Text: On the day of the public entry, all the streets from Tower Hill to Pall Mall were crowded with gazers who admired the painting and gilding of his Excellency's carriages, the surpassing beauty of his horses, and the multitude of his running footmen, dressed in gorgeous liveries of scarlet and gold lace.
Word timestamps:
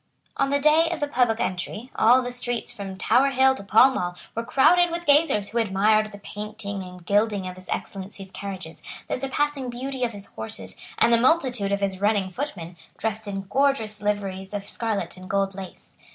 On 0.35 0.49
the 0.49 0.57
day 0.57 0.89
of 0.89 0.99
the 0.99 1.07
public 1.07 1.39
entry, 1.39 1.91
all 1.95 2.23
the 2.23 2.31
streets 2.31 2.73
from 2.73 2.97
Tower 2.97 3.29
Hill 3.29 3.53
to 3.53 3.63
Pall 3.63 3.91
Mall 3.91 4.15
were 4.33 4.41
crowded 4.43 4.89
with 4.89 5.05
gazers 5.05 5.49
who 5.49 5.59
admired 5.59 6.11
the 6.11 6.17
painting 6.17 6.81
and 6.81 7.05
gilding 7.05 7.47
of 7.47 7.55
his 7.55 7.69
Excellency's 7.69 8.31
carriages, 8.31 8.81
the 9.07 9.15
surpassing 9.17 9.69
beauty 9.69 10.03
of 10.03 10.11
his 10.13 10.25
horses, 10.25 10.75
and 10.97 11.13
the 11.13 11.21
multitude 11.21 11.71
of 11.71 11.81
his 11.81 12.01
running 12.01 12.31
footmen, 12.31 12.77
dressed 12.97 13.27
in 13.27 13.41
gorgeous 13.41 14.01
liveries 14.01 14.55
of 14.55 14.67
scarlet 14.67 15.17
and 15.17 15.29
gold 15.29 15.53
lace. 15.53 15.91